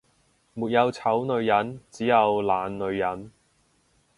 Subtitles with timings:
[0.55, 3.31] 沒有醜女人，只有懶女人